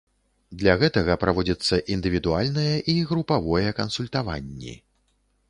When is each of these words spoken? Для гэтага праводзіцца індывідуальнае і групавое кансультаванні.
Для 0.61 0.73
гэтага 0.83 1.17
праводзіцца 1.23 1.79
індывідуальнае 1.97 2.73
і 2.95 2.97
групавое 3.13 3.69
кансультаванні. 3.83 4.73